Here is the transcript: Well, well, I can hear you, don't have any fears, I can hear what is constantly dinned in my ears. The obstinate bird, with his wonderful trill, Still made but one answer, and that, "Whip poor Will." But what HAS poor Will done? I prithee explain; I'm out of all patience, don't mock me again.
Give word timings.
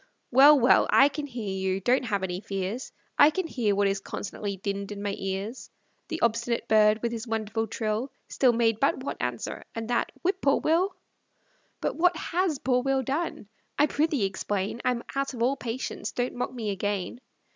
Well, 0.31 0.59
well, 0.59 0.87
I 0.89 1.09
can 1.09 1.27
hear 1.27 1.55
you, 1.55 1.79
don't 1.79 2.05
have 2.05 2.23
any 2.23 2.39
fears, 2.41 2.91
I 3.19 3.29
can 3.29 3.45
hear 3.45 3.75
what 3.75 3.87
is 3.87 3.99
constantly 3.99 4.57
dinned 4.57 4.91
in 4.91 5.03
my 5.03 5.13
ears. 5.15 5.69
The 6.07 6.19
obstinate 6.23 6.67
bird, 6.67 7.03
with 7.03 7.11
his 7.11 7.27
wonderful 7.27 7.67
trill, 7.67 8.11
Still 8.27 8.51
made 8.51 8.79
but 8.79 9.03
one 9.03 9.17
answer, 9.19 9.63
and 9.75 9.87
that, 9.91 10.11
"Whip 10.23 10.41
poor 10.41 10.59
Will." 10.59 10.95
But 11.81 11.97
what 11.97 12.17
HAS 12.17 12.57
poor 12.57 12.81
Will 12.81 13.03
done? 13.03 13.47
I 13.77 13.85
prithee 13.85 14.25
explain; 14.25 14.81
I'm 14.83 15.03
out 15.15 15.35
of 15.35 15.43
all 15.43 15.55
patience, 15.55 16.11
don't 16.11 16.33
mock 16.33 16.51
me 16.51 16.71
again. 16.71 17.21